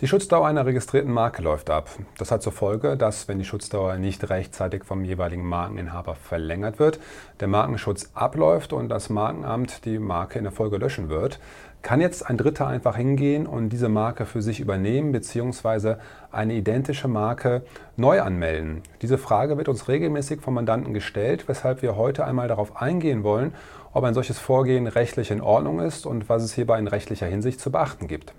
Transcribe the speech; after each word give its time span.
Die 0.00 0.06
Schutzdauer 0.06 0.46
einer 0.46 0.64
registrierten 0.64 1.12
Marke 1.12 1.42
läuft 1.42 1.70
ab. 1.70 1.90
Das 2.18 2.30
hat 2.30 2.40
zur 2.40 2.52
Folge, 2.52 2.96
dass, 2.96 3.26
wenn 3.26 3.40
die 3.40 3.44
Schutzdauer 3.44 3.96
nicht 3.96 4.30
rechtzeitig 4.30 4.84
vom 4.84 5.04
jeweiligen 5.04 5.44
Markeninhaber 5.44 6.14
verlängert 6.14 6.78
wird, 6.78 7.00
der 7.40 7.48
Markenschutz 7.48 8.08
abläuft 8.14 8.72
und 8.72 8.90
das 8.90 9.10
Markenamt 9.10 9.84
die 9.84 9.98
Marke 9.98 10.38
in 10.38 10.44
der 10.44 10.52
Folge 10.52 10.76
löschen 10.76 11.08
wird. 11.08 11.40
Kann 11.82 12.00
jetzt 12.00 12.24
ein 12.30 12.36
Dritter 12.36 12.68
einfach 12.68 12.94
hingehen 12.94 13.48
und 13.48 13.70
diese 13.70 13.88
Marke 13.88 14.24
für 14.24 14.40
sich 14.40 14.60
übernehmen 14.60 15.10
bzw. 15.10 15.96
eine 16.30 16.54
identische 16.54 17.08
Marke 17.08 17.62
neu 17.96 18.22
anmelden? 18.22 18.82
Diese 19.02 19.18
Frage 19.18 19.56
wird 19.58 19.68
uns 19.68 19.88
regelmäßig 19.88 20.40
vom 20.40 20.54
Mandanten 20.54 20.94
gestellt, 20.94 21.48
weshalb 21.48 21.82
wir 21.82 21.96
heute 21.96 22.24
einmal 22.24 22.46
darauf 22.46 22.80
eingehen 22.80 23.24
wollen, 23.24 23.52
ob 23.92 24.04
ein 24.04 24.14
solches 24.14 24.38
Vorgehen 24.38 24.86
rechtlich 24.86 25.32
in 25.32 25.40
Ordnung 25.40 25.80
ist 25.80 26.06
und 26.06 26.28
was 26.28 26.44
es 26.44 26.52
hierbei 26.52 26.78
in 26.78 26.86
rechtlicher 26.86 27.26
Hinsicht 27.26 27.58
zu 27.58 27.72
beachten 27.72 28.06
gibt. 28.06 28.32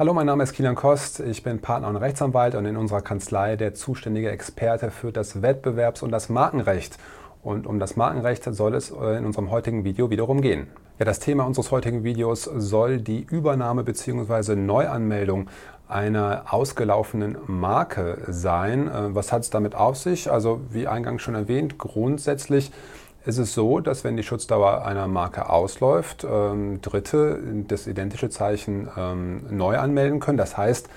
Hallo, 0.00 0.14
mein 0.14 0.24
Name 0.24 0.44
ist 0.44 0.54
Kilian 0.54 0.76
Kost. 0.76 1.20
Ich 1.20 1.42
bin 1.42 1.60
Partner 1.60 1.88
und 1.88 1.96
Rechtsanwalt 1.96 2.54
und 2.54 2.64
in 2.64 2.78
unserer 2.78 3.02
Kanzlei 3.02 3.56
der 3.56 3.74
zuständige 3.74 4.30
Experte 4.30 4.90
für 4.90 5.12
das 5.12 5.42
Wettbewerbs- 5.42 6.02
und 6.02 6.10
das 6.10 6.30
Markenrecht. 6.30 6.96
Und 7.42 7.66
um 7.66 7.78
das 7.78 7.96
Markenrecht 7.96 8.44
soll 8.44 8.74
es 8.74 8.90
äh, 8.90 9.18
in 9.18 9.26
unserem 9.26 9.50
heutigen 9.50 9.84
Video 9.84 10.08
wiederum 10.08 10.40
gehen. 10.40 10.68
Ja, 10.98 11.04
das 11.04 11.18
Thema 11.18 11.44
unseres 11.44 11.70
heutigen 11.70 12.02
Videos 12.02 12.44
soll 12.44 12.96
die 12.96 13.26
Übernahme 13.30 13.84
bzw. 13.84 14.56
Neuanmeldung 14.56 15.50
einer 15.86 16.44
ausgelaufenen 16.48 17.36
Marke 17.46 18.22
sein. 18.26 18.88
Äh, 18.88 19.14
was 19.14 19.32
hat 19.32 19.42
es 19.42 19.50
damit 19.50 19.74
auf 19.74 19.98
sich? 19.98 20.32
Also 20.32 20.62
wie 20.70 20.86
eingangs 20.86 21.20
schon 21.20 21.34
erwähnt, 21.34 21.76
grundsätzlich 21.76 22.72
ist 23.26 23.38
es 23.38 23.54
so, 23.54 23.80
dass 23.80 24.04
wenn 24.04 24.16
die 24.16 24.22
Schutzdauer 24.22 24.84
einer 24.84 25.06
Marke 25.06 25.50
ausläuft, 25.50 26.26
ähm, 26.28 26.80
Dritte 26.80 27.40
das 27.68 27.86
identische 27.86 28.30
Zeichen 28.30 28.88
ähm, 28.96 29.42
neu 29.50 29.78
anmelden 29.78 30.20
können. 30.20 30.38
Das 30.38 30.56
heißt, 30.56 30.88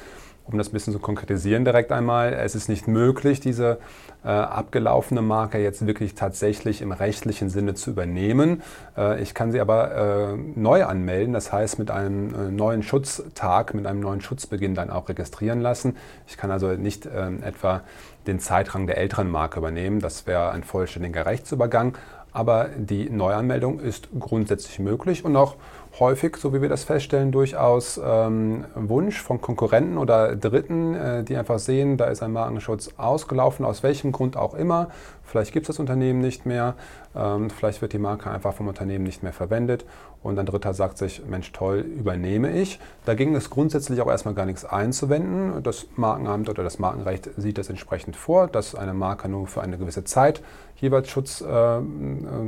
um 0.46 0.58
das 0.58 0.70
ein 0.70 0.74
bisschen 0.74 0.94
zu 0.94 1.00
konkretisieren 1.00 1.66
direkt 1.66 1.92
einmal, 1.92 2.34
es 2.34 2.56
ist 2.56 2.68
nicht 2.68 2.88
möglich, 2.88 3.40
diese 3.40 3.80
äh, 4.24 4.28
abgelaufene 4.28 5.22
Marke 5.22 5.58
jetzt 5.60 5.86
wirklich 5.86 6.16
tatsächlich 6.16 6.82
im 6.82 6.92
rechtlichen 6.92 7.50
Sinne 7.50 7.76
zu 7.76 7.92
übernehmen. 7.92 8.62
Äh, 8.98 9.22
ich 9.22 9.34
kann 9.34 9.52
sie 9.52 9.62
aber 9.62 10.34
äh, 10.34 10.38
neu 10.56 10.86
anmelden, 10.86 11.34
das 11.34 11.52
heißt 11.52 11.80
mit 11.80 11.92
einem 11.92 12.34
äh, 12.34 12.52
neuen 12.52 12.84
Schutztag, 12.84 13.74
mit 13.74 13.86
einem 13.86 14.02
neuen 14.02 14.22
Schutzbeginn 14.22 14.76
dann 14.76 14.90
auch 14.90 15.10
registrieren 15.10 15.62
lassen. 15.62 15.96
Ich 16.28 16.38
kann 16.38 16.52
also 16.52 16.68
nicht 16.74 17.08
ähm, 17.14 17.42
etwa 17.44 17.82
den 18.28 18.40
Zeitrang 18.40 18.88
der 18.88 18.98
älteren 18.98 19.30
Marke 19.30 19.60
übernehmen, 19.60 20.00
das 20.00 20.28
wäre 20.28 20.52
ein 20.52 20.64
vollständiger 20.64 21.26
Rechtsübergang, 21.26 21.98
aber 22.32 22.70
die 22.76 23.10
Neuanmeldung 23.10 23.80
ist 23.80 24.10
grundsätzlich 24.20 24.80
möglich 24.80 25.24
und 25.24 25.36
auch 25.36 25.56
häufig, 26.00 26.38
so 26.38 26.54
wie 26.54 26.62
wir 26.62 26.70
das 26.70 26.84
feststellen, 26.84 27.32
durchaus 27.32 28.00
ähm, 28.04 28.66
Wunsch 28.76 29.22
von 29.22 29.42
Konkurrenten 29.42 29.98
oder 29.98 30.36
Dritten, 30.36 30.96
äh, 30.96 31.24
die 31.24 31.36
einfach 31.38 31.60
sehen, 31.60 31.98
da 31.98 32.06
ist 32.06 32.24
ein 32.24 32.32
Markenschutz 32.32 32.92
ausgelaufen, 32.98 33.66
aus 33.66 33.84
welchem 33.84 34.12
Grund 34.12 34.38
auch 34.38 34.54
immer. 34.54 34.90
Vielleicht 35.24 35.54
gibt 35.54 35.66
es 35.66 35.68
das 35.68 35.80
Unternehmen 35.80 36.20
nicht 36.20 36.46
mehr, 36.46 36.76
ähm, 37.16 37.50
vielleicht 37.50 37.82
wird 37.82 37.94
die 37.94 38.00
Marke 38.00 38.30
einfach 38.30 38.54
vom 38.54 38.68
Unternehmen 38.68 39.04
nicht 39.04 39.24
mehr 39.24 39.34
verwendet 39.34 39.86
und 40.24 40.40
ein 40.40 40.46
Dritter 40.46 40.74
sagt 40.74 40.98
sich, 40.98 41.22
Mensch 41.26 41.52
toll, 41.52 41.80
übernehme 41.80 42.52
ich. 42.52 42.80
Da 43.06 43.14
ging 43.14 43.36
es 43.36 43.50
grundsätzlich 43.50 44.02
auch 44.02 44.08
erstmal 44.08 44.34
gar 44.34 44.46
nichts 44.46 44.66
einzuwenden. 44.66 45.62
Das 45.62 45.86
Markenamt 45.96 46.50
oder 46.50 46.64
das 46.64 46.80
Markenrecht 46.80 47.30
sieht 47.38 47.58
das 47.58 47.70
entsprechend 47.70 48.16
vor, 48.16 48.48
dass 48.48 48.74
eine 48.74 48.94
Marke 48.94 49.28
nur 49.28 49.48
für 49.48 49.62
eine 49.62 49.78
gewisse 49.78 50.06
Zeit 50.06 50.42
jeweils 50.78 51.10
Schutz 51.10 51.42
äh, 51.42 51.80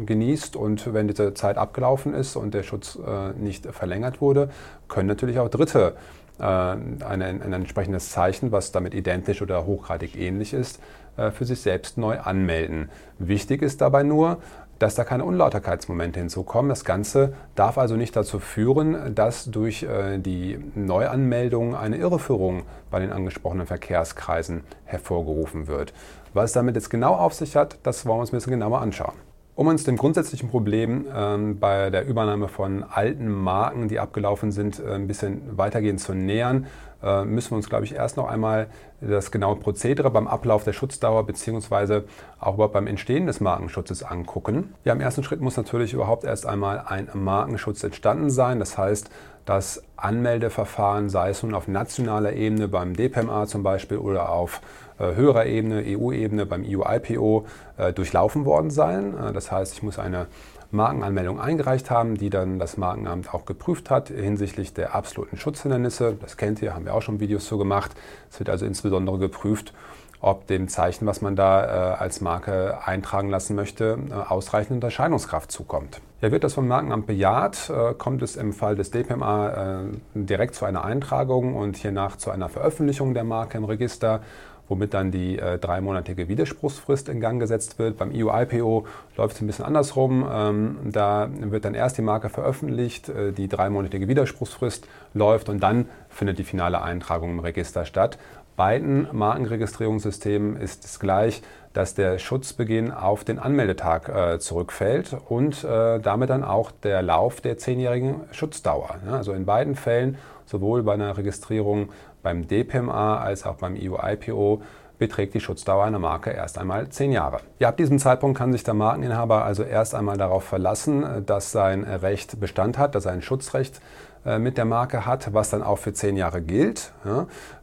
genießt 0.06 0.56
und 0.56 0.94
wenn 0.94 1.08
diese 1.08 1.34
Zeit 1.34 1.58
abgelaufen 1.58 2.14
ist 2.14 2.36
und 2.36 2.54
der 2.54 2.64
Schutz 2.64 2.98
äh, 2.98 3.32
nicht 3.38 3.66
verlängert 3.67 4.22
wurde, 4.22 4.50
können 4.88 5.08
natürlich 5.08 5.39
auch 5.39 5.50
Dritte 5.50 5.95
äh, 6.39 6.44
ein, 6.44 7.00
ein 7.22 7.54
entsprechendes 7.54 8.10
Zeichen, 8.10 8.52
was 8.52 8.72
damit 8.72 8.94
identisch 8.94 9.42
oder 9.42 9.66
hochgradig 9.66 10.17
ähnlich 10.17 10.54
ist, 10.54 10.82
äh, 11.17 11.32
für 11.32 11.45
sich 11.45 11.61
selbst 11.61 11.98
neu 11.98 12.20
anmelden. 12.20 12.89
Wichtig 13.20 13.61
ist 13.61 13.80
dabei 13.80 14.04
nur, 14.04 14.39
dass 14.80 14.95
da 14.95 15.03
keine 15.03 15.25
Unlauterkeitsmomente 15.25 16.19
hinzukommen. 16.19 16.69
Das 16.69 16.86
Ganze 16.86 17.33
darf 17.55 17.77
also 17.77 17.95
nicht 17.95 18.15
dazu 18.15 18.39
führen, 18.39 19.15
dass 19.15 19.45
durch 19.45 19.83
äh, 19.83 20.17
die 20.17 20.59
Neuanmeldung 20.75 21.75
eine 21.75 21.97
Irreführung 21.97 22.63
bei 22.91 22.99
den 22.99 23.11
angesprochenen 23.11 23.67
Verkehrskreisen 23.67 24.63
hervorgerufen 24.86 25.67
wird. 25.67 25.93
Was 26.33 26.52
damit 26.52 26.75
jetzt 26.75 26.89
genau 26.89 27.15
auf 27.15 27.33
sich 27.33 27.55
hat, 27.55 27.77
das 27.83 28.05
wollen 28.05 28.17
wir 28.17 28.21
uns 28.21 28.33
ein 28.33 28.37
bisschen 28.37 28.52
genauer 28.52 28.81
anschauen. 28.81 29.15
Um 29.55 29.67
uns 29.67 29.86
dem 29.86 29.95
grundsätzlichen 29.95 30.49
Problem 30.49 31.05
ähm, 31.15 31.59
bei 31.59 31.89
der 31.89 32.05
Übernahme 32.05 32.49
von 32.49 32.83
alten 32.83 33.30
Marken, 33.30 33.87
die 33.87 33.99
abgelaufen 33.99 34.52
sind, 34.52 34.81
äh, 34.81 34.95
ein 34.95 35.07
bisschen 35.07 35.57
weitergehend 35.57 36.02
zu 36.02 36.13
nähern, 36.13 36.65
äh, 36.95 36.95
müssen 37.23 37.52
wir 37.52 37.58
uns, 37.58 37.70
glaube 37.70 37.86
ich, 37.86 37.95
erst 37.95 38.17
noch 38.17 38.27
einmal 38.27 38.67
das 38.99 39.32
genaue 39.32 39.58
Prozedere 39.58 40.10
beim 40.10 40.27
Ablauf 40.27 40.64
der 40.64 40.73
Schutzdauer 40.73 41.26
bzw. 41.26 42.02
auch 42.39 42.55
überhaupt 42.55 42.73
beim 42.73 42.88
Entstehen 42.88 43.27
des 43.27 43.39
Markenschutzes 43.39 44.04
angucken. 44.04 44.73
Ja, 44.83 44.93
im 44.93 45.02
ersten 45.02 45.23
Schritt 45.23 45.42
muss 45.42 45.58
natürlich 45.58 45.93
überhaupt 45.93 46.23
erst 46.23 46.45
einmal 46.45 46.83
ein 46.88 47.10
Markenschutz 47.14 47.83
entstanden 47.83 48.30
sein. 48.30 48.60
Das 48.60 48.77
heißt, 48.77 49.10
das 49.45 49.83
Anmeldeverfahren, 49.95 51.10
sei 51.10 51.30
es 51.30 51.43
nun 51.43 51.54
auf 51.54 51.67
nationaler 51.67 52.33
Ebene 52.33 52.67
beim 52.67 52.95
DPMA 52.95 53.45
zum 53.45 53.64
Beispiel 53.64 53.98
oder 53.98 54.30
auf 54.30 54.60
äh, 54.60 54.85
höherer 55.00 55.45
Ebene, 55.45 55.83
EU-Ebene 55.86 56.45
beim 56.45 56.64
EU-IPO 56.66 57.45
äh, 57.78 57.94
durchlaufen 57.94 58.45
worden 58.45 58.70
sein. 58.70 59.14
Äh, 59.17 59.33
das 59.33 59.52
heißt, 59.52 59.73
ich 59.73 59.83
muss 59.83 60.00
eine 60.00 60.28
Markenanmeldung 60.72 61.39
eingereicht 61.39 61.89
haben, 61.89 62.16
die 62.16 62.30
dann 62.30 62.60
das 62.60 62.78
Markenamt 62.78 63.34
auch 63.34 63.45
geprüft 63.45 63.89
hat 63.89 64.10
hinsichtlich 64.10 64.73
der 64.73 64.95
absoluten 64.95 65.38
Schutzhindernisse. 65.38 66.17
Das 66.20 66.38
kennt 66.38 66.61
ihr, 66.61 66.76
haben 66.76 66.86
wir 66.86 66.94
auch 66.94 67.02
schon 67.02 67.20
Videos 67.20 67.45
zu 67.45 67.58
gemacht. 67.58 67.92
Es 68.32 68.39
wird 68.39 68.50
also 68.50 68.66
insbesondere 68.66 69.17
geprüft, 69.17 69.73
ob 70.21 70.48
dem 70.48 70.67
Zeichen, 70.67 71.05
was 71.05 71.21
man 71.21 71.36
da 71.36 71.93
äh, 71.93 71.95
als 71.98 72.21
Marke 72.21 72.80
eintragen 72.86 73.30
lassen 73.30 73.55
möchte, 73.55 73.98
äh, 74.09 74.14
ausreichend 74.14 74.71
Unterscheidungskraft 74.76 75.52
zukommt. 75.52 76.02
Ja, 76.21 76.31
wird 76.31 76.43
das 76.43 76.53
vom 76.53 76.67
Markenamt 76.67 77.08
bejaht, 77.08 77.70
äh, 77.70 77.93
kommt 77.93 78.21
es 78.21 78.36
im 78.36 78.54
Fall 78.54 78.75
des 78.75 78.92
DPMA 78.92 79.83
direkt 80.14 80.55
zu 80.55 80.65
einer 80.65 80.83
Eintragung 80.83 81.55
und 81.55 81.77
hiernach 81.77 82.15
zu 82.17 82.31
einer 82.31 82.49
Veröffentlichung 82.49 83.14
der 83.14 83.23
Marke 83.23 83.58
im 83.58 83.65
Register 83.65 84.21
womit 84.67 84.93
dann 84.93 85.11
die 85.11 85.37
äh, 85.37 85.58
dreimonatige 85.58 86.27
Widerspruchsfrist 86.27 87.09
in 87.09 87.20
Gang 87.20 87.39
gesetzt 87.39 87.77
wird. 87.80 87.98
Beim 87.98 88.11
EU-IPO 88.14 88.86
läuft 89.17 89.36
es 89.36 89.42
ein 89.42 89.48
bisschen 89.48 89.65
andersrum. 89.65 90.25
Ähm, 90.30 90.77
da 90.83 91.30
wird 91.31 91.65
dann 91.65 91.75
erst 91.75 91.98
die 91.98 92.02
Marke 92.02 92.30
veröffentlicht, 92.30 93.09
äh, 93.09 93.31
die 93.31 93.48
dreimonatige 93.48 94.08
Widerspruchsfrist 94.08 94.87
läuft 95.14 95.49
und 95.49 95.61
dann 95.61 95.87
findet 96.09 96.39
die 96.39 96.43
finale 96.43 96.81
Eintragung 96.81 97.31
im 97.31 97.39
Register 97.39 97.86
statt. 97.86 98.17
Beiden 98.55 99.08
Markenregistrierungssystemen 99.11 100.55
ist 100.58 100.86
es 100.86 100.99
gleich, 100.99 101.42
dass 101.73 101.93
der 101.93 102.20
Schutzbeginn 102.20 102.92
auf 102.92 103.26
den 103.26 103.38
Anmeldetag 103.38 104.08
äh, 104.08 104.39
zurückfällt 104.39 105.16
und 105.27 105.66
äh, 105.66 105.99
damit 105.99 106.30
dann 106.30 106.45
auch 106.45 106.71
der 106.71 107.02
Lauf 107.02 107.42
der 107.42 107.58
zehnjährigen 107.58 108.21
Schutzdauer. 108.32 108.95
Ja, 109.05 109.17
also 109.17 109.33
in 109.33 109.45
beiden 109.45 109.76
Fällen, 109.76 110.17
sowohl 110.45 110.83
bei 110.83 110.93
einer 110.93 111.17
Registrierung 111.17 111.89
beim 112.23 112.48
DPMA 112.48 113.20
als 113.20 113.45
auch 113.45 113.55
beim 113.55 113.76
EU-IPO 113.76 114.61
beträgt 114.98 115.33
die 115.33 115.42
Schutzdauer 115.42 115.83
einer 115.83 115.99
Marke 115.99 116.30
erst 116.30 116.58
einmal 116.58 116.87
zehn 116.87 117.11
Jahre. 117.11 117.39
Ja, 117.60 117.67
ab 117.67 117.76
diesem 117.76 117.99
Zeitpunkt 117.99 118.37
kann 118.37 118.54
sich 118.54 118.64
der 118.64 118.73
Markeninhaber 118.73 119.43
also 119.43 119.64
erst 119.64 119.93
einmal 119.93 120.16
darauf 120.16 120.45
verlassen, 120.45 121.26
dass 121.26 121.52
sein 121.52 121.83
Recht 121.83 122.39
Bestand 122.39 122.77
hat, 122.77 122.95
dass 122.95 123.05
er 123.05 123.11
ein 123.11 123.22
Schutzrecht 123.22 123.82
äh, 124.26 124.39
mit 124.39 124.58
der 124.58 124.66
Marke 124.66 125.05
hat, 125.05 125.33
was 125.33 125.52
dann 125.52 125.61
auch 125.61 125.77
für 125.77 125.93
zehn 125.93 126.17
Jahre 126.17 126.42
gilt. 126.42 126.93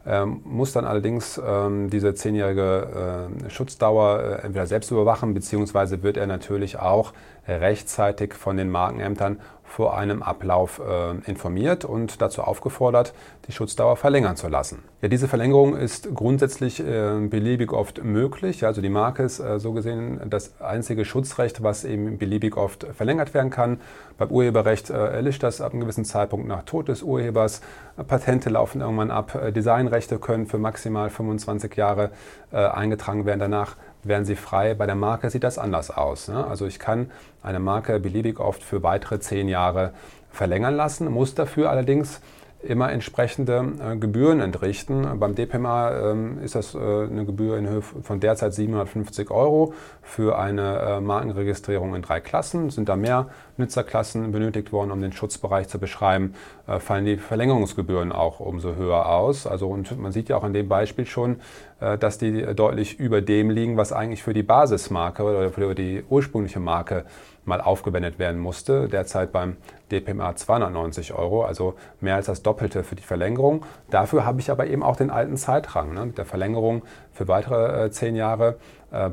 Ähm, 0.05 0.41
muss 0.43 0.73
dann 0.73 0.83
allerdings 0.85 1.41
ähm, 1.45 1.89
diese 1.89 2.13
zehnjährige 2.13 3.29
äh, 3.45 3.49
Schutzdauer 3.49 4.19
äh, 4.19 4.45
entweder 4.45 4.67
selbst 4.67 4.91
überwachen, 4.91 5.33
beziehungsweise 5.33 6.03
wird 6.03 6.17
er 6.17 6.27
natürlich 6.27 6.77
auch 6.77 7.13
rechtzeitig 7.47 8.33
von 8.33 8.57
den 8.57 8.69
Markenämtern 8.69 9.39
vor 9.73 9.97
einem 9.97 10.21
Ablauf 10.21 10.79
äh, 10.79 11.29
informiert 11.29 11.83
und 11.83 12.21
dazu 12.21 12.43
aufgefordert, 12.43 13.11
die 13.47 13.51
Schutzdauer 13.51 13.97
verlängern 13.97 14.35
zu 14.35 14.47
lassen. 14.47 14.83
Ja, 15.01 15.07
diese 15.07 15.27
Verlängerung 15.27 15.75
ist 15.75 16.13
grundsätzlich 16.13 16.79
äh, 16.79 17.27
beliebig 17.27 17.73
oft 17.73 18.03
möglich. 18.03 18.65
Also 18.67 18.81
die 18.81 18.89
Marke 18.89 19.23
ist 19.23 19.39
äh, 19.39 19.59
so 19.59 19.73
gesehen 19.73 20.21
das 20.29 20.61
einzige 20.61 21.05
Schutzrecht, 21.05 21.63
was 21.63 21.85
eben 21.85 22.19
beliebig 22.19 22.55
oft 22.55 22.85
verlängert 22.95 23.33
werden 23.33 23.49
kann. 23.49 23.81
Beim 24.19 24.29
Urheberrecht 24.29 24.91
äh, 24.91 24.93
erlischt 24.93 25.41
das 25.41 25.59
ab 25.59 25.71
einem 25.71 25.81
gewissen 25.81 26.05
Zeitpunkt 26.05 26.47
nach 26.47 26.63
Tod 26.63 26.87
des 26.87 27.01
Urhebers. 27.01 27.61
Patente 28.07 28.51
laufen 28.51 28.81
irgendwann 28.81 29.09
ab. 29.09 29.33
Äh, 29.33 29.51
Designrechte 29.93 30.17
können 30.19 30.47
für 30.47 30.57
maximal 30.57 31.09
25 31.09 31.75
Jahre 31.75 32.09
äh, 32.51 32.57
eingetragen 32.57 33.25
werden. 33.25 33.39
Danach 33.39 33.75
werden 34.03 34.25
sie 34.25 34.35
frei. 34.35 34.73
Bei 34.73 34.85
der 34.85 34.95
Marke 34.95 35.29
sieht 35.29 35.43
das 35.43 35.57
anders 35.57 35.91
aus. 35.91 36.27
Ne? 36.27 36.45
Also 36.45 36.65
ich 36.65 36.79
kann 36.79 37.11
eine 37.43 37.59
Marke 37.59 37.99
beliebig 37.99 38.39
oft 38.39 38.63
für 38.63 38.81
weitere 38.81 39.19
zehn 39.19 39.47
Jahre 39.47 39.93
verlängern 40.31 40.75
lassen, 40.75 41.11
muss 41.11 41.35
dafür 41.35 41.69
allerdings 41.69 42.21
immer 42.63 42.91
entsprechende 42.91 43.73
äh, 43.79 43.95
Gebühren 43.97 44.39
entrichten. 44.39 45.19
Beim 45.19 45.35
DPMA 45.35 46.11
ähm, 46.11 46.39
ist 46.43 46.55
das 46.55 46.75
äh, 46.75 46.77
eine 46.77 47.25
Gebühr 47.25 47.57
in 47.57 47.67
Höhe 47.67 47.81
von 47.81 48.19
derzeit 48.19 48.53
750 48.53 49.29
Euro 49.31 49.73
für 50.01 50.37
eine 50.37 50.79
äh, 50.79 51.01
Markenregistrierung 51.01 51.95
in 51.95 52.01
drei 52.01 52.19
Klassen. 52.19 52.69
Sind 52.69 52.89
da 52.89 52.95
mehr 52.95 53.27
Nutzerklassen 53.57 54.31
benötigt 54.31 54.71
worden, 54.71 54.91
um 54.91 55.01
den 55.01 55.13
Schutzbereich 55.13 55.67
zu 55.67 55.79
beschreiben, 55.79 56.33
äh, 56.67 56.79
fallen 56.79 57.05
die 57.05 57.17
Verlängerungsgebühren 57.17 58.11
auch 58.11 58.39
umso 58.39 58.75
höher 58.75 59.07
aus. 59.07 59.45
Also 59.45 59.67
und 59.69 59.99
man 59.99 60.11
sieht 60.11 60.29
ja 60.29 60.37
auch 60.37 60.43
an 60.43 60.53
dem 60.53 60.67
Beispiel 60.67 61.05
schon, 61.05 61.39
äh, 61.79 61.97
dass 61.97 62.17
die 62.17 62.43
deutlich 62.55 62.99
über 62.99 63.21
dem 63.21 63.49
liegen, 63.49 63.77
was 63.77 63.91
eigentlich 63.91 64.23
für 64.23 64.33
die 64.33 64.43
Basismarke 64.43 65.23
oder 65.23 65.51
für 65.51 65.75
die 65.75 66.03
ursprüngliche 66.09 66.59
Marke 66.59 67.05
mal 67.45 67.61
aufgewendet 67.61 68.19
werden 68.19 68.39
musste. 68.39 68.87
Derzeit 68.87 69.31
beim 69.31 69.57
DPMA 69.91 70.35
290 70.35 71.13
Euro, 71.13 71.43
also 71.43 71.75
mehr 72.01 72.15
als 72.15 72.25
das 72.27 72.41
Doppelte 72.41 72.83
für 72.83 72.95
die 72.95 73.03
Verlängerung. 73.03 73.65
Dafür 73.89 74.25
habe 74.25 74.39
ich 74.39 74.49
aber 74.49 74.67
eben 74.67 74.83
auch 74.83 74.95
den 74.95 75.09
alten 75.09 75.37
Zeitrang. 75.37 75.93
Ne? 75.93 76.07
Mit 76.07 76.17
der 76.17 76.25
Verlängerung 76.25 76.83
für 77.11 77.27
weitere 77.27 77.85
äh, 77.85 77.91
zehn 77.91 78.15
Jahre 78.15 78.57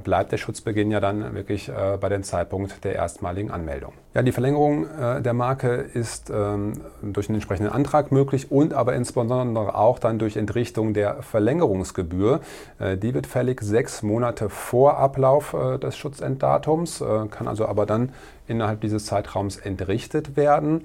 bleibt 0.02 0.32
der 0.32 0.36
Schutzbeginn 0.36 0.90
ja 0.90 1.00
dann 1.00 1.34
wirklich 1.34 1.68
äh, 1.68 1.96
bei 2.00 2.08
dem 2.08 2.22
Zeitpunkt 2.22 2.84
der 2.84 2.94
erstmaligen 2.94 3.50
Anmeldung. 3.50 3.92
Ja, 4.14 4.22
die 4.22 4.32
Verlängerung 4.32 4.86
äh, 4.86 5.22
der 5.22 5.34
Marke 5.34 5.68
ist 5.68 6.30
ähm, 6.30 6.72
durch 7.02 7.28
einen 7.28 7.36
entsprechenden 7.36 7.72
Antrag 7.72 8.12
möglich 8.12 8.50
und 8.50 8.74
aber 8.74 8.94
insbesondere 8.94 9.74
auch 9.74 9.98
dann 9.98 10.18
durch 10.18 10.36
Entrichtung 10.36 10.94
der 10.94 11.22
Verlängerungsgebühr. 11.22 12.40
Äh, 12.78 12.96
die 12.96 13.14
wird 13.14 13.26
fällig 13.26 13.60
sechs 13.62 14.02
Monate 14.02 14.50
vor 14.50 14.98
Ablauf 14.98 15.54
äh, 15.54 15.78
des 15.78 15.96
Schutzenddatums, 15.96 17.02
kann 17.30 17.48
also 17.48 17.66
aber 17.66 17.86
dann 17.86 18.12
innerhalb 18.46 18.80
dieses 18.80 19.06
Zeitraums 19.06 19.56
entrichtet 19.56 20.36
werden. 20.36 20.82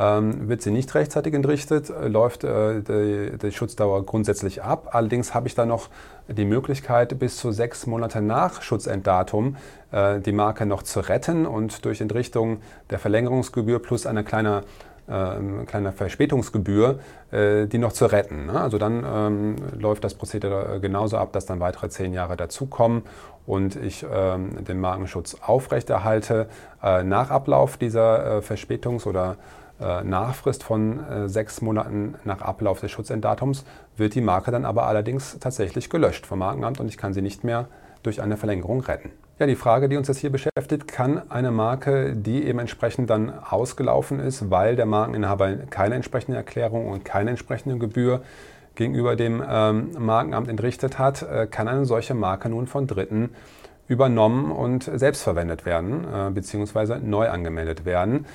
Ähm, 0.00 0.48
wird 0.48 0.62
sie 0.62 0.70
nicht 0.70 0.94
rechtzeitig 0.94 1.34
entrichtet, 1.34 1.90
äh, 1.90 2.06
läuft 2.06 2.44
äh, 2.44 2.82
die, 2.82 3.36
die, 3.36 3.50
Schutzdauer 3.50 4.06
grundsätzlich 4.06 4.62
ab. 4.62 4.90
Allerdings 4.92 5.34
habe 5.34 5.48
ich 5.48 5.56
da 5.56 5.66
noch 5.66 5.88
die 6.28 6.44
Möglichkeit, 6.44 7.18
bis 7.18 7.36
zu 7.36 7.50
sechs 7.50 7.84
Monate 7.86 8.22
nach 8.22 8.62
Schutzenddatum 8.62 9.56
äh, 9.90 10.20
die 10.20 10.30
Marke 10.30 10.66
noch 10.66 10.84
zu 10.84 11.00
retten 11.00 11.46
und 11.46 11.84
durch 11.84 12.00
Entrichtung 12.00 12.58
der 12.90 13.00
Verlängerungsgebühr 13.00 13.80
plus 13.80 14.06
eine 14.06 14.22
kleine 14.22 14.62
äh, 15.08 15.64
kleine 15.66 15.90
Verspätungsgebühr, 15.90 17.00
äh, 17.32 17.66
die 17.66 17.78
noch 17.78 17.92
zu 17.92 18.06
retten. 18.06 18.46
Ne? 18.46 18.60
Also 18.60 18.78
dann 18.78 19.04
ähm, 19.04 19.56
läuft 19.76 20.04
das 20.04 20.14
Prozedere 20.14 20.78
genauso 20.80 21.16
ab, 21.16 21.32
dass 21.32 21.46
dann 21.46 21.58
weitere 21.58 21.88
zehn 21.88 22.12
Jahre 22.12 22.36
dazukommen 22.36 23.02
und 23.46 23.74
ich 23.74 24.06
ähm, 24.08 24.64
den 24.64 24.78
Markenschutz 24.78 25.38
aufrechterhalte 25.40 26.48
äh, 26.84 27.02
nach 27.02 27.30
Ablauf 27.30 27.78
dieser 27.78 28.42
Verspätungs- 28.42 29.06
oder 29.06 29.36
Nachfrist 29.78 30.62
von 30.62 31.04
äh, 31.04 31.28
sechs 31.28 31.60
Monaten 31.60 32.14
nach 32.24 32.42
Ablauf 32.42 32.80
des 32.80 32.90
Schutzenddatums 32.90 33.64
wird 33.96 34.14
die 34.14 34.20
Marke 34.20 34.50
dann 34.50 34.64
aber 34.64 34.86
allerdings 34.86 35.38
tatsächlich 35.38 35.90
gelöscht 35.90 36.26
vom 36.26 36.40
Markenamt 36.40 36.80
und 36.80 36.88
ich 36.88 36.96
kann 36.96 37.14
sie 37.14 37.22
nicht 37.22 37.44
mehr 37.44 37.68
durch 38.02 38.22
eine 38.22 38.36
Verlängerung 38.36 38.80
retten. 38.80 39.10
Ja, 39.38 39.46
die 39.46 39.54
Frage, 39.54 39.88
die 39.88 39.96
uns 39.96 40.08
jetzt 40.08 40.18
hier 40.18 40.32
beschäftigt, 40.32 40.88
kann 40.88 41.30
eine 41.30 41.52
Marke, 41.52 42.16
die 42.16 42.44
eben 42.44 42.58
entsprechend 42.58 43.08
dann 43.08 43.32
ausgelaufen 43.38 44.18
ist, 44.18 44.50
weil 44.50 44.74
der 44.74 44.86
Markeninhaber 44.86 45.54
keine 45.70 45.94
entsprechende 45.94 46.36
Erklärung 46.36 46.88
und 46.88 47.04
keine 47.04 47.30
entsprechende 47.30 47.78
Gebühr 47.78 48.22
gegenüber 48.74 49.14
dem 49.14 49.42
ähm, 49.48 49.90
Markenamt 49.98 50.48
entrichtet 50.48 50.98
hat, 50.98 51.22
äh, 51.22 51.46
kann 51.46 51.68
eine 51.68 51.84
solche 51.84 52.14
Marke 52.14 52.48
nun 52.48 52.66
von 52.66 52.86
Dritten 52.86 53.30
übernommen 53.86 54.50
und 54.50 54.90
selbst 54.92 55.22
verwendet 55.22 55.64
werden, 55.64 56.04
äh, 56.04 56.30
beziehungsweise 56.30 56.98
neu 56.98 57.28
angemeldet 57.28 57.84
werden. 57.84 58.26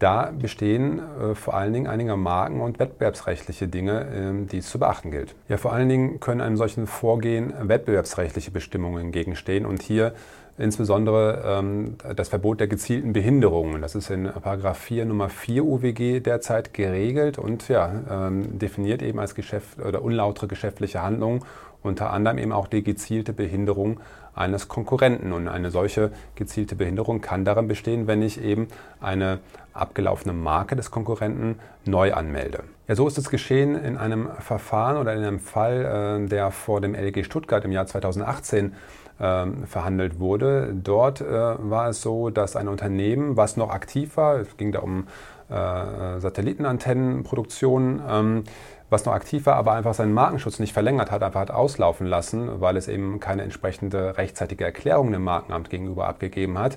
Da 0.00 0.32
bestehen 0.36 0.98
äh, 0.98 1.34
vor 1.34 1.54
allen 1.54 1.74
Dingen 1.74 1.86
einige 1.86 2.16
Marken- 2.16 2.62
und 2.62 2.78
wettbewerbsrechtliche 2.78 3.68
Dinge, 3.68 4.00
äh, 4.00 4.46
die 4.46 4.58
es 4.58 4.70
zu 4.70 4.78
beachten 4.78 5.10
gilt. 5.10 5.34
Ja, 5.48 5.58
vor 5.58 5.74
allen 5.74 5.90
Dingen 5.90 6.20
können 6.20 6.40
einem 6.40 6.56
solchen 6.56 6.86
Vorgehen 6.86 7.52
wettbewerbsrechtliche 7.60 8.50
Bestimmungen 8.50 9.06
entgegenstehen 9.06 9.66
und 9.66 9.82
hier 9.82 10.14
insbesondere 10.56 11.42
ähm, 11.44 11.96
das 12.16 12.28
Verbot 12.28 12.60
der 12.60 12.68
gezielten 12.68 13.12
Behinderungen. 13.12 13.82
Das 13.82 13.94
ist 13.94 14.10
in 14.10 14.24
Paragraph 14.24 14.78
4 14.78 15.04
Nummer 15.04 15.28
4 15.28 15.64
UWG 15.64 16.20
derzeit 16.20 16.72
geregelt 16.72 17.38
und 17.38 17.68
ja, 17.68 17.92
ähm, 18.10 18.58
definiert 18.58 19.02
eben 19.02 19.18
als 19.18 19.34
Geschäft 19.34 19.78
oder 19.80 20.02
unlautere 20.02 20.48
geschäftliche 20.48 21.02
Handlungen 21.02 21.42
unter 21.82 22.12
anderem 22.12 22.38
eben 22.38 22.52
auch 22.52 22.66
die 22.66 22.82
gezielte 22.82 23.32
Behinderung 23.32 24.00
eines 24.34 24.68
Konkurrenten. 24.68 25.32
Und 25.32 25.48
eine 25.48 25.70
solche 25.70 26.12
gezielte 26.34 26.76
Behinderung 26.76 27.20
kann 27.20 27.44
darin 27.44 27.68
bestehen, 27.68 28.06
wenn 28.06 28.22
ich 28.22 28.42
eben 28.42 28.68
eine 29.00 29.40
abgelaufene 29.72 30.32
Marke 30.32 30.76
des 30.76 30.90
Konkurrenten 30.90 31.58
neu 31.84 32.12
anmelde. 32.12 32.64
Ja, 32.88 32.96
so 32.96 33.06
ist 33.06 33.18
es 33.18 33.30
geschehen 33.30 33.76
in 33.76 33.96
einem 33.96 34.28
Verfahren 34.40 34.96
oder 34.96 35.14
in 35.14 35.22
einem 35.22 35.40
Fall, 35.40 36.22
äh, 36.24 36.28
der 36.28 36.50
vor 36.50 36.80
dem 36.80 36.94
LG 36.94 37.24
Stuttgart 37.24 37.64
im 37.64 37.72
Jahr 37.72 37.86
2018 37.86 38.74
äh, 39.18 39.46
verhandelt 39.66 40.18
wurde. 40.18 40.72
Dort 40.74 41.20
äh, 41.20 41.26
war 41.28 41.88
es 41.88 42.02
so, 42.02 42.30
dass 42.30 42.56
ein 42.56 42.68
Unternehmen, 42.68 43.36
was 43.36 43.56
noch 43.56 43.70
aktiv 43.70 44.16
war, 44.16 44.40
es 44.40 44.56
ging 44.56 44.72
da 44.72 44.80
um 44.80 45.06
äh, 45.50 46.20
Satellitenantennenproduktion, 46.20 48.02
ähm, 48.08 48.44
was 48.90 49.04
noch 49.04 49.12
aktiv 49.12 49.46
war, 49.46 49.54
aber 49.54 49.72
einfach 49.72 49.94
seinen 49.94 50.12
Markenschutz 50.12 50.58
nicht 50.58 50.72
verlängert 50.72 51.10
hat, 51.10 51.22
einfach 51.22 51.40
hat 51.40 51.50
auslaufen 51.50 52.06
lassen, 52.06 52.60
weil 52.60 52.76
es 52.76 52.88
eben 52.88 53.20
keine 53.20 53.42
entsprechende 53.42 54.18
rechtzeitige 54.18 54.64
Erklärung 54.64 55.12
dem 55.12 55.24
Markenamt 55.24 55.70
gegenüber 55.70 56.08
abgegeben 56.08 56.58
hat, 56.58 56.76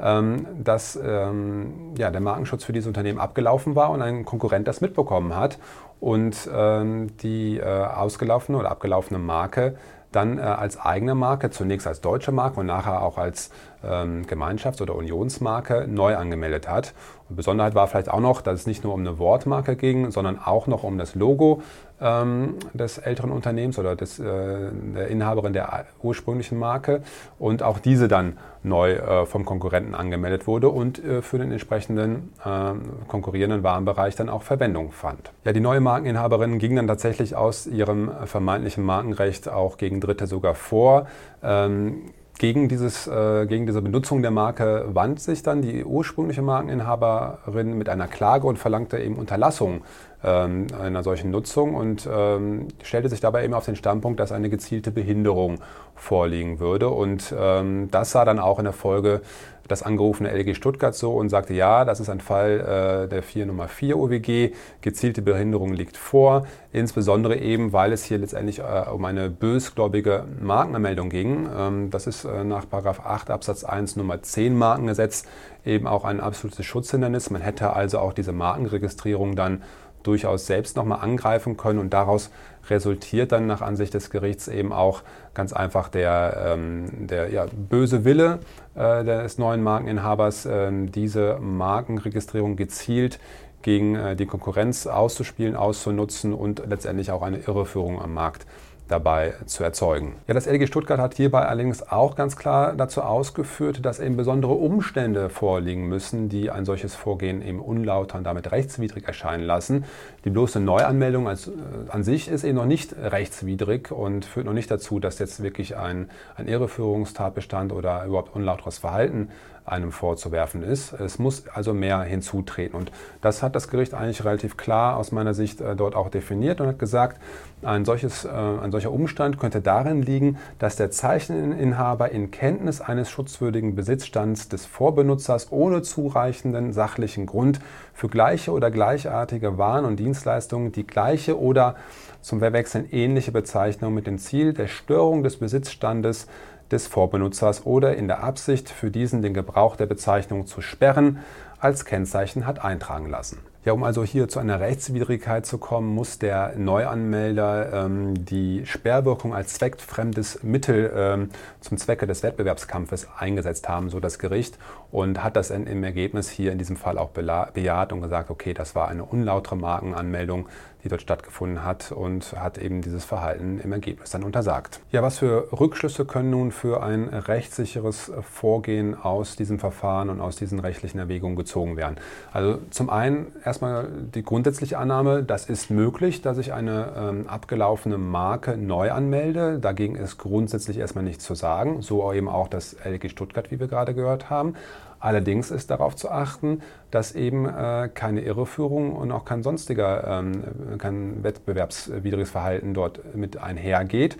ähm, 0.00 0.46
dass 0.62 0.98
ähm, 1.02 1.94
ja, 1.98 2.10
der 2.10 2.20
Markenschutz 2.20 2.64
für 2.64 2.72
dieses 2.72 2.86
Unternehmen 2.86 3.18
abgelaufen 3.18 3.74
war 3.74 3.90
und 3.90 4.00
ein 4.00 4.24
Konkurrent 4.24 4.68
das 4.68 4.80
mitbekommen 4.80 5.36
hat 5.36 5.58
und 6.00 6.48
ähm, 6.54 7.16
die 7.18 7.58
äh, 7.58 7.64
ausgelaufene 7.64 8.56
oder 8.56 8.70
abgelaufene 8.70 9.18
Marke 9.18 9.76
dann 10.12 10.38
äh, 10.38 10.42
als 10.42 10.80
eigene 10.80 11.14
Marke, 11.14 11.50
zunächst 11.50 11.86
als 11.86 12.00
deutsche 12.00 12.32
Marke 12.32 12.60
und 12.60 12.66
nachher 12.66 13.02
auch 13.02 13.18
als 13.18 13.50
Gemeinschafts- 13.82 14.82
oder 14.82 14.96
Unionsmarke 14.96 15.86
neu 15.88 16.16
angemeldet 16.16 16.68
hat. 16.68 16.94
Und 17.28 17.36
Besonderheit 17.36 17.74
war 17.74 17.86
vielleicht 17.86 18.10
auch 18.10 18.20
noch, 18.20 18.40
dass 18.40 18.60
es 18.60 18.66
nicht 18.66 18.84
nur 18.84 18.94
um 18.94 19.00
eine 19.00 19.18
Wortmarke 19.18 19.76
ging, 19.76 20.10
sondern 20.10 20.38
auch 20.38 20.66
noch 20.66 20.82
um 20.82 20.98
das 20.98 21.14
Logo 21.14 21.62
ähm, 22.00 22.54
des 22.72 22.98
älteren 22.98 23.30
Unternehmens 23.30 23.78
oder 23.78 23.96
des, 23.96 24.18
äh, 24.18 24.24
der 24.24 25.08
Inhaberin 25.08 25.52
der 25.52 25.86
ursprünglichen 26.02 26.58
Marke 26.58 27.02
und 27.38 27.62
auch 27.62 27.78
diese 27.78 28.08
dann 28.08 28.38
neu 28.62 28.92
äh, 28.92 29.26
vom 29.26 29.44
Konkurrenten 29.44 29.94
angemeldet 29.94 30.46
wurde 30.46 30.68
und 30.68 31.02
äh, 31.04 31.22
für 31.22 31.38
den 31.38 31.52
entsprechenden 31.52 32.32
ähm, 32.44 32.82
konkurrierenden 33.08 33.62
Warenbereich 33.62 34.16
dann 34.16 34.28
auch 34.28 34.42
Verwendung 34.42 34.92
fand. 34.92 35.32
Ja, 35.44 35.52
die 35.52 35.60
neue 35.60 35.80
Markeninhaberin 35.80 36.58
ging 36.58 36.76
dann 36.76 36.86
tatsächlich 36.86 37.36
aus 37.36 37.66
ihrem 37.66 38.10
vermeintlichen 38.24 38.84
Markenrecht 38.84 39.48
auch 39.48 39.76
gegen 39.76 40.00
Dritte 40.00 40.26
sogar 40.26 40.54
vor. 40.54 41.06
Ähm, 41.42 42.10
gegen, 42.38 42.68
dieses, 42.68 43.06
äh, 43.06 43.46
gegen 43.46 43.66
diese 43.66 43.82
Benutzung 43.82 44.22
der 44.22 44.30
Marke 44.30 44.86
wandte 44.88 45.22
sich 45.22 45.42
dann 45.42 45.62
die 45.62 45.84
ursprüngliche 45.84 46.42
Markeninhaberin 46.42 47.76
mit 47.76 47.88
einer 47.88 48.08
Klage 48.08 48.46
und 48.46 48.58
verlangte 48.58 48.98
eben 48.98 49.16
Unterlassung 49.16 49.82
ähm, 50.24 50.66
einer 50.80 51.02
solchen 51.02 51.30
Nutzung 51.30 51.74
und 51.74 52.08
ähm, 52.10 52.68
stellte 52.82 53.08
sich 53.08 53.20
dabei 53.20 53.44
eben 53.44 53.54
auf 53.54 53.64
den 53.64 53.76
Standpunkt, 53.76 54.20
dass 54.20 54.32
eine 54.32 54.50
gezielte 54.50 54.90
Behinderung 54.90 55.58
vorliegen 55.94 56.60
würde. 56.60 56.88
Und 56.88 57.34
ähm, 57.36 57.88
das 57.90 58.12
sah 58.12 58.24
dann 58.24 58.38
auch 58.38 58.58
in 58.58 58.64
der 58.64 58.72
Folge 58.72 59.20
das 59.68 59.82
angerufene 59.82 60.30
LG 60.30 60.54
Stuttgart 60.54 60.94
so 60.94 61.12
und 61.12 61.28
sagte, 61.28 61.54
ja, 61.54 61.84
das 61.84 62.00
ist 62.00 62.08
ein 62.08 62.20
Fall 62.20 63.04
äh, 63.04 63.08
der 63.08 63.22
4 63.22 63.46
Nummer 63.46 63.68
4 63.68 63.96
OWG, 63.98 64.52
gezielte 64.80 65.22
Behinderung 65.22 65.72
liegt 65.72 65.96
vor, 65.96 66.46
insbesondere 66.72 67.36
eben, 67.36 67.72
weil 67.72 67.92
es 67.92 68.04
hier 68.04 68.18
letztendlich 68.18 68.60
äh, 68.60 68.62
um 68.92 69.04
eine 69.04 69.30
bösgläubige 69.30 70.24
Markenanmeldung 70.40 71.10
ging. 71.10 71.48
Ähm, 71.56 71.90
das 71.90 72.06
ist 72.06 72.24
äh, 72.24 72.44
nach 72.44 72.66
8 72.72 73.30
Absatz 73.30 73.64
1 73.64 73.96
Nummer 73.96 74.22
10 74.22 74.56
Markengesetz 74.56 75.24
eben 75.64 75.86
auch 75.86 76.04
ein 76.04 76.20
absolutes 76.20 76.64
Schutzhindernis. 76.64 77.30
Man 77.30 77.42
hätte 77.42 77.74
also 77.74 77.98
auch 77.98 78.12
diese 78.12 78.32
Markenregistrierung 78.32 79.36
dann 79.36 79.62
durchaus 80.08 80.46
selbst 80.46 80.76
nochmal 80.76 81.00
angreifen 81.00 81.58
können. 81.58 81.78
Und 81.78 81.92
daraus 81.92 82.30
resultiert 82.68 83.32
dann 83.32 83.46
nach 83.46 83.60
Ansicht 83.60 83.94
des 83.94 84.10
Gerichts 84.10 84.48
eben 84.48 84.72
auch 84.72 85.02
ganz 85.34 85.52
einfach 85.52 85.88
der, 85.88 86.54
ähm, 86.56 87.06
der 87.06 87.30
ja, 87.30 87.46
böse 87.52 88.04
Wille 88.04 88.40
äh, 88.74 89.04
des 89.04 89.38
neuen 89.38 89.62
Markeninhabers, 89.62 90.46
äh, 90.46 90.72
diese 90.72 91.38
Markenregistrierung 91.40 92.56
gezielt 92.56 93.20
gegen 93.62 93.96
äh, 93.96 94.16
die 94.16 94.26
Konkurrenz 94.26 94.86
auszuspielen, 94.86 95.54
auszunutzen 95.54 96.32
und 96.32 96.62
letztendlich 96.66 97.10
auch 97.10 97.22
eine 97.22 97.38
Irreführung 97.38 98.00
am 98.00 98.14
Markt 98.14 98.46
dabei 98.88 99.34
zu 99.46 99.62
erzeugen. 99.62 100.16
Ja, 100.26 100.34
das 100.34 100.46
LG 100.46 100.66
Stuttgart 100.66 100.98
hat 100.98 101.14
hierbei 101.14 101.46
allerdings 101.46 101.88
auch 101.88 102.16
ganz 102.16 102.36
klar 102.36 102.74
dazu 102.74 103.02
ausgeführt, 103.02 103.84
dass 103.84 104.00
eben 104.00 104.16
besondere 104.16 104.54
Umstände 104.54 105.28
vorliegen 105.28 105.88
müssen, 105.88 106.28
die 106.28 106.50
ein 106.50 106.64
solches 106.64 106.94
Vorgehen 106.94 107.42
eben 107.42 107.60
unlauter 107.60 108.18
und 108.18 108.24
damit 108.24 108.50
rechtswidrig 108.50 109.06
erscheinen 109.06 109.44
lassen. 109.44 109.84
Die 110.24 110.30
bloße 110.30 110.60
Neuanmeldung 110.60 111.28
als, 111.28 111.48
äh, 111.48 111.52
an 111.88 112.02
sich 112.02 112.28
ist 112.28 112.44
eben 112.44 112.56
noch 112.56 112.66
nicht 112.66 112.94
rechtswidrig 112.96 113.92
und 113.92 114.24
führt 114.24 114.46
noch 114.46 114.52
nicht 114.52 114.70
dazu, 114.70 114.98
dass 114.98 115.18
jetzt 115.18 115.42
wirklich 115.42 115.76
ein, 115.76 116.10
ein 116.36 116.48
Irreführungstatbestand 116.48 117.72
oder 117.72 118.04
überhaupt 118.04 118.34
unlauteres 118.34 118.78
Verhalten 118.78 119.28
einem 119.68 119.92
vorzuwerfen 119.92 120.62
ist. 120.62 120.92
Es 120.92 121.18
muss 121.18 121.46
also 121.48 121.74
mehr 121.74 122.00
hinzutreten. 122.02 122.78
Und 122.78 122.90
das 123.20 123.42
hat 123.42 123.54
das 123.54 123.68
Gericht 123.68 123.94
eigentlich 123.94 124.24
relativ 124.24 124.56
klar 124.56 124.96
aus 124.96 125.12
meiner 125.12 125.34
Sicht 125.34 125.60
äh, 125.60 125.76
dort 125.76 125.94
auch 125.94 126.08
definiert 126.08 126.60
und 126.60 126.68
hat 126.68 126.78
gesagt, 126.78 127.20
ein, 127.62 127.84
solches, 127.84 128.24
äh, 128.24 128.28
ein 128.28 128.70
solcher 128.78 128.92
Umstand 128.92 129.40
könnte 129.40 129.60
darin 129.60 130.02
liegen, 130.02 130.38
dass 130.60 130.76
der 130.76 130.92
Zeicheninhaber 130.92 132.12
in 132.12 132.30
Kenntnis 132.30 132.80
eines 132.80 133.10
schutzwürdigen 133.10 133.74
Besitzstands 133.74 134.48
des 134.48 134.66
Vorbenutzers 134.66 135.50
ohne 135.50 135.82
zureichenden 135.82 136.72
sachlichen 136.72 137.26
Grund 137.26 137.58
für 137.92 138.06
gleiche 138.06 138.52
oder 138.52 138.70
gleichartige 138.70 139.58
Waren 139.58 139.84
und 139.84 139.96
Dienstleistungen 139.96 140.70
die 140.70 140.86
gleiche 140.86 141.40
oder 141.40 141.74
zum 142.20 142.38
Verwechseln 142.38 142.86
ähnliche 142.92 143.32
Bezeichnung 143.32 143.94
mit 143.94 144.06
dem 144.06 144.18
Ziel 144.18 144.52
der 144.52 144.68
Störung 144.68 145.24
des 145.24 145.38
Besitzstandes 145.38 146.28
des 146.70 146.86
Vorbenutzers 146.86 147.66
oder 147.66 147.96
in 147.96 148.06
der 148.06 148.22
Absicht, 148.22 148.68
für 148.68 148.92
diesen 148.92 149.22
den 149.22 149.34
Gebrauch 149.34 149.74
der 149.74 149.86
Bezeichnung 149.86 150.46
zu 150.46 150.60
sperren, 150.60 151.18
als 151.58 151.84
Kennzeichen 151.84 152.46
hat 152.46 152.64
eintragen 152.64 153.10
lassen. 153.10 153.38
Ja, 153.68 153.74
um 153.74 153.84
also 153.84 154.02
hier 154.02 154.28
zu 154.28 154.38
einer 154.38 154.60
Rechtswidrigkeit 154.60 155.44
zu 155.44 155.58
kommen, 155.58 155.94
muss 155.94 156.18
der 156.18 156.54
Neuanmelder 156.56 157.84
ähm, 157.84 158.24
die 158.24 158.64
Sperrwirkung 158.64 159.34
als 159.34 159.52
zweckfremdes 159.52 160.42
Mittel 160.42 160.90
ähm, 160.96 161.28
zum 161.60 161.76
Zwecke 161.76 162.06
des 162.06 162.22
Wettbewerbskampfes 162.22 163.08
eingesetzt 163.18 163.68
haben, 163.68 163.90
so 163.90 164.00
das 164.00 164.18
Gericht, 164.18 164.56
und 164.90 165.22
hat 165.22 165.36
das 165.36 165.50
im 165.50 165.84
Ergebnis 165.84 166.30
hier 166.30 166.50
in 166.50 166.56
diesem 166.56 166.76
Fall 166.76 166.96
auch 166.96 167.10
bejaht 167.10 167.92
und 167.92 168.00
gesagt, 168.00 168.30
okay, 168.30 168.54
das 168.54 168.74
war 168.74 168.88
eine 168.88 169.04
unlautere 169.04 169.56
Markenanmeldung, 169.56 170.48
die 170.84 170.88
dort 170.88 171.02
stattgefunden 171.02 171.64
hat 171.64 171.92
und 171.92 172.34
hat 172.38 172.58
eben 172.58 172.82
dieses 172.82 173.04
Verhalten 173.04 173.60
im 173.62 173.72
Ergebnis 173.72 174.10
dann 174.10 174.22
untersagt. 174.22 174.80
Ja, 174.92 175.02
was 175.02 175.18
für 175.18 175.48
Rückschlüsse 175.52 176.04
können 176.04 176.30
nun 176.30 176.52
für 176.52 176.82
ein 176.82 177.08
rechtssicheres 177.08 178.12
Vorgehen 178.22 178.94
aus 178.94 179.36
diesem 179.36 179.58
Verfahren 179.58 180.10
und 180.10 180.20
aus 180.20 180.36
diesen 180.36 180.60
rechtlichen 180.60 180.98
Erwägungen 180.98 181.36
gezogen 181.36 181.76
werden? 181.76 181.96
Also 182.32 182.58
zum 182.70 182.90
einen 182.90 183.32
erstmal 183.44 183.88
die 184.14 184.22
grundsätzliche 184.22 184.78
Annahme, 184.78 185.22
das 185.22 185.46
ist 185.46 185.70
möglich, 185.70 186.22
dass 186.22 186.38
ich 186.38 186.52
eine 186.52 186.92
ähm, 186.96 187.26
abgelaufene 187.28 187.98
Marke 187.98 188.56
neu 188.56 188.92
anmelde. 188.92 189.58
Dagegen 189.58 189.96
ist 189.96 190.18
grundsätzlich 190.18 190.78
erstmal 190.78 191.04
nichts 191.04 191.24
zu 191.24 191.34
sagen. 191.34 191.82
So 191.82 192.12
eben 192.12 192.28
auch 192.28 192.48
das 192.48 192.76
LG 192.84 193.08
Stuttgart, 193.08 193.50
wie 193.50 193.60
wir 193.60 193.68
gerade 193.68 193.94
gehört 193.94 194.30
haben. 194.30 194.54
Allerdings 195.00 195.50
ist 195.50 195.70
darauf 195.70 195.94
zu 195.96 196.10
achten, 196.10 196.62
dass 196.90 197.14
eben 197.14 197.46
äh, 197.46 197.88
keine 197.92 198.22
Irreführung 198.22 198.96
und 198.96 199.12
auch 199.12 199.24
kein 199.24 199.42
sonstiger, 199.42 200.20
ähm, 200.20 200.78
kein 200.78 201.22
wettbewerbswidriges 201.22 202.30
Verhalten 202.30 202.74
dort 202.74 203.14
mit 203.14 203.36
einhergeht. 203.36 204.16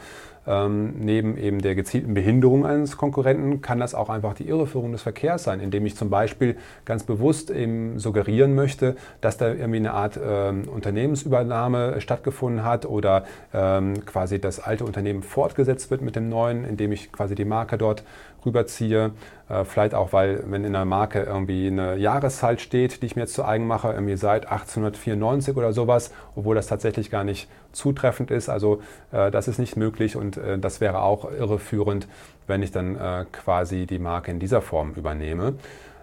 Ähm, 0.49 0.95
neben 0.99 1.37
eben 1.37 1.61
der 1.61 1.75
gezielten 1.75 2.15
Behinderung 2.15 2.65
eines 2.65 2.97
Konkurrenten 2.97 3.61
kann 3.61 3.81
das 3.81 3.95
auch 3.95 4.09
einfach 4.09 4.33
die 4.33 4.49
Irreführung 4.49 4.93
des 4.93 5.03
Verkehrs 5.03 5.45
sein, 5.45 5.61
indem 5.61 5.85
ich 5.85 5.95
zum 5.95 6.09
Beispiel 6.09 6.57
ganz 6.87 7.03
bewusst 7.03 7.51
eben 7.51 7.99
suggerieren 7.99 8.55
möchte, 8.55 8.97
dass 9.21 9.37
da 9.37 9.49
irgendwie 9.49 9.77
eine 9.77 9.93
Art 9.93 10.19
ähm, 10.23 10.67
Unternehmensübernahme 10.67 12.01
stattgefunden 12.01 12.65
hat 12.65 12.87
oder 12.87 13.25
ähm, 13.53 14.07
quasi 14.07 14.41
das 14.41 14.59
alte 14.59 14.87
Unternehmen 14.87 15.23
fortgesetzt 15.23 15.91
wird 15.91 16.01
mit 16.01 16.17
dem 16.17 16.31
neuen, 16.31 16.65
indem 16.65 16.93
ich 16.93 17.13
quasi 17.13 17.35
die 17.35 17.45
Marke 17.45 17.77
dort 17.77 18.03
rüberziehe. 18.47 19.11
Äh, 19.49 19.65
vielleicht 19.65 19.95
auch, 19.95 20.13
weil 20.13 20.45
wenn 20.47 20.65
in 20.65 20.73
der 20.73 20.85
Marke 20.85 21.23
irgendwie 21.23 21.67
eine 21.67 21.97
Jahreszahl 21.97 22.59
steht, 22.59 23.03
die 23.03 23.07
ich 23.07 23.17
mir 23.17 23.23
jetzt 23.23 23.35
zu 23.35 23.45
eigen 23.45 23.67
mache, 23.67 23.93
irgendwie 23.93 24.17
seit 24.17 24.47
1894 24.47 25.57
oder 25.57 25.73
sowas, 25.73 26.13
obwohl 26.37 26.55
das 26.55 26.67
tatsächlich 26.67 27.11
gar 27.11 27.25
nicht 27.25 27.49
zutreffend 27.73 28.31
ist. 28.31 28.49
Also 28.49 28.81
äh, 29.13 29.31
das 29.31 29.49
ist 29.49 29.59
nicht 29.59 29.77
möglich 29.77 30.17
und 30.17 30.37
äh, 30.37 30.59
das 30.59 30.81
wäre 30.81 31.03
auch 31.03 31.31
irreführend, 31.31 32.09
wenn 32.47 32.63
ich 32.63 32.73
dann 32.73 32.97
äh, 32.97 33.25
quasi 33.31 33.87
die 33.87 33.99
Marke 33.99 34.31
in 34.31 34.39
dieser 34.39 34.63
Form 34.63 34.93
übernehme. 34.95 35.55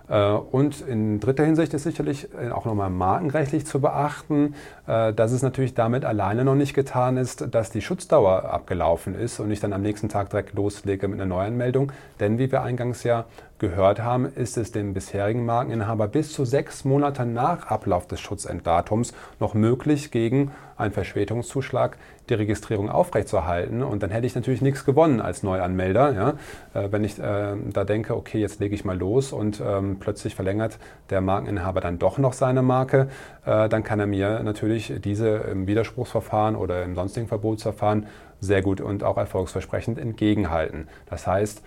Äh, 0.07 0.29
und 0.29 0.81
in 0.81 1.19
dritter 1.19 1.43
Hinsicht 1.43 1.74
ist 1.74 1.84
sicherlich 1.84 2.27
äh, 2.39 2.51
auch 2.51 2.65
nochmal 2.65 2.89
markenrechtlich 2.89 3.65
zu 3.65 3.81
beachten, 3.81 4.55
dass 4.88 5.31
es 5.31 5.41
natürlich 5.41 5.74
damit 5.74 6.05
alleine 6.05 6.45
noch 6.45 6.53
nicht 6.53 6.75
getan 6.75 7.17
ist, 7.17 7.48
dass 7.55 7.72
die 7.72 7.81
Schutzdauer 7.81 8.43
abgelaufen 8.43 9.15
ist 9.15 9.39
und 9.39 9.50
ich 9.50 9.60
dann 9.60 9.74
am 9.74 9.81
nächsten 9.81 10.10
Tag 10.10 10.29
direkt 10.29 10.53
loslege 10.53 11.07
mit 11.07 11.19
einer 11.19 11.27
Neuanmeldung. 11.27 11.91
Denn 12.19 12.38
wie 12.38 12.51
wir 12.51 12.62
eingangs 12.62 13.03
ja 13.03 13.25
gehört 13.57 14.00
haben, 14.03 14.27
ist 14.27 14.57
es 14.57 14.72
dem 14.72 14.93
bisherigen 14.93 15.43
Markeninhaber 15.43 16.07
bis 16.07 16.34
zu 16.34 16.45
sechs 16.45 16.86
Monate 16.86 17.25
nach 17.25 17.65
Ablauf 17.65 18.05
des 18.05 18.19
Schutzenddatums 18.19 19.13
noch 19.39 19.55
möglich, 19.55 20.12
gegen 20.12 20.51
einen 20.77 20.94
Verspätungszuschlag 20.94 21.98
die 22.29 22.34
Registrierung 22.34 22.89
aufrechtzuerhalten. 22.89 23.84
Und 23.84 24.03
dann 24.03 24.10
hätte 24.10 24.27
ich 24.27 24.36
natürlich 24.36 24.62
nichts 24.62 24.86
gewonnen 24.86 25.22
als 25.22 25.44
Neuanmelder. 25.44 26.13
Ja? 26.13 26.29
Äh, 26.74 26.91
wenn 26.91 27.03
ich 27.03 27.20
äh, 27.20 27.55
da 27.72 27.84
denke, 27.84 28.15
okay, 28.15 28.39
jetzt 28.39 28.60
lege 28.60 28.75
ich 28.75 28.86
mal 28.86 28.98
los 28.98 29.32
und 29.32 29.62
ähm, 29.65 29.98
plötzlich 30.00 30.36
verlängert 30.36 30.77
der 31.10 31.22
Markeninhaber 31.22 31.82
dann 31.82 32.00
doch 32.00 32.17
noch 32.17 32.34
seine 32.34 32.62
Marke, 32.62 33.08
äh, 33.46 33.70
dann 33.70 33.84
kann 33.84 34.00
er 34.00 34.08
mir 34.08 34.41
natürlich 34.44 34.94
diese 35.03 35.29
im 35.29 35.67
Widerspruchsverfahren 35.67 36.55
oder 36.55 36.84
im 36.84 36.96
sonstigen 36.96 37.27
Verbotsverfahren 37.27 38.08
sehr 38.39 38.62
gut 38.62 38.82
und 38.82 39.03
auch 39.03 39.17
erfolgsversprechend 39.17 39.98
entgegenhalten. 39.98 40.88
Das 41.10 41.25
heißt, 41.25 41.63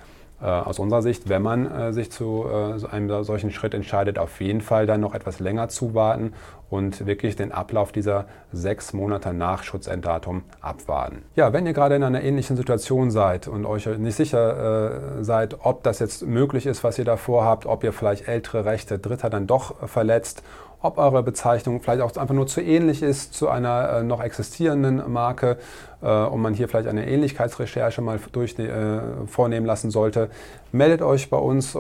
aus 0.47 0.79
unserer 0.79 1.03
Sicht, 1.03 1.29
wenn 1.29 1.43
man 1.43 1.71
äh, 1.71 1.93
sich 1.93 2.13
zu 2.13 2.45
äh, 2.47 2.87
einem 2.87 3.25
solchen 3.25 3.51
Schritt 3.51 3.75
entscheidet, 3.75 4.19
auf 4.19 4.41
jeden 4.41 4.61
Fall 4.61 4.87
dann 4.87 5.01
noch 5.01 5.15
etwas 5.15 5.41
länger 5.41 5.69
zuwarten 5.69 6.33
und 6.71 7.07
wirklich 7.07 7.35
den 7.35 7.51
Ablauf 7.51 7.93
dieser 7.93 8.27
sechs 8.53 8.93
Monate 8.93 9.33
nach 9.33 9.63
Schutzenddatum 9.65 10.43
abwarten. 10.61 11.23
Ja, 11.35 11.53
wenn 11.53 11.67
ihr 11.67 11.73
gerade 11.73 11.97
in 11.97 12.05
einer 12.05 12.23
ähnlichen 12.23 12.57
Situation 12.57 13.11
seid 13.11 13.49
und 13.49 13.67
euch 13.67 13.87
nicht 13.87 14.17
sicher 14.17 15.19
äh, 15.19 15.25
seid, 15.25 15.57
ob 15.65 15.83
das 15.83 15.99
jetzt 15.99 16.27
möglich 16.27 16.67
ist, 16.67 16.85
was 16.85 16.99
ihr 16.99 17.05
da 17.05 17.17
vorhabt, 17.17 17.67
ob 17.67 17.83
ihr 17.85 17.93
vielleicht 17.93 18.29
ältere 18.29 18.65
Rechte 18.65 18.99
Dritter 18.99 19.31
dann 19.31 19.47
doch 19.47 19.89
verletzt 19.89 20.43
ob 20.81 20.99
eure 20.99 21.23
Bezeichnung 21.23 21.81
vielleicht 21.81 22.03
auch 22.03 22.15
einfach 22.17 22.35
nur 22.35 22.47
zu 22.47 22.61
ähnlich 22.61 23.03
ist 23.03 23.35
zu 23.35 23.49
einer 23.49 23.99
äh, 23.99 24.03
noch 24.05 24.23
existierenden 24.23 25.13
Marke 25.13 25.57
äh, 26.03 26.09
und 26.09 26.41
man 26.41 26.55
hier 26.55 26.69
vielleicht 26.69 26.89
eine 26.89 27.09
Ähnlichkeitsrecherche 27.09 28.01
mal 28.01 28.21
durch, 28.33 28.59
äh, 28.59 29.01
vornehmen 29.27 29.67
lassen 29.67 29.91
sollte. 29.91 30.31
Meldet 30.71 31.03
euch 31.03 31.31
bei 31.31 31.37
uns, 31.37 31.75
äh, 31.75 31.79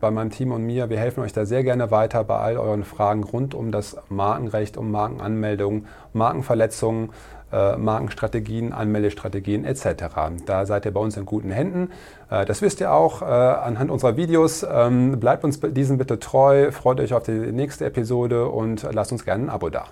bei 0.00 0.10
meinem 0.10 0.30
Team 0.30 0.52
und 0.52 0.64
mir. 0.64 0.90
Wir 0.90 0.98
helfen 0.98 1.22
euch 1.22 1.32
da 1.32 1.46
sehr 1.46 1.64
gerne 1.64 1.90
weiter 1.90 2.24
bei 2.24 2.36
all 2.36 2.58
euren 2.58 2.84
Fragen 2.84 3.24
rund 3.24 3.54
um 3.54 3.72
das 3.72 3.96
Markenrecht, 4.10 4.76
um 4.76 4.90
Markenanmeldungen, 4.90 5.86
Markenverletzungen. 6.12 7.10
Äh, 7.54 7.76
Markenstrategien, 7.76 8.72
Anmeldestrategien 8.72 9.64
etc. 9.64 9.86
Da 10.44 10.66
seid 10.66 10.86
ihr 10.86 10.92
bei 10.92 10.98
uns 10.98 11.16
in 11.16 11.24
guten 11.24 11.52
Händen. 11.52 11.90
Äh, 12.28 12.44
das 12.44 12.62
wisst 12.62 12.80
ihr 12.80 12.92
auch 12.92 13.22
äh, 13.22 13.26
anhand 13.26 13.92
unserer 13.92 14.16
Videos. 14.16 14.66
Ähm, 14.68 15.20
bleibt 15.20 15.44
uns 15.44 15.60
diesen 15.60 15.96
bitte 15.96 16.18
treu, 16.18 16.72
freut 16.72 16.98
euch 16.98 17.14
auf 17.14 17.22
die 17.22 17.30
nächste 17.30 17.84
Episode 17.84 18.48
und 18.48 18.84
lasst 18.92 19.12
uns 19.12 19.24
gerne 19.24 19.44
ein 19.44 19.50
Abo 19.50 19.70
da. 19.70 19.84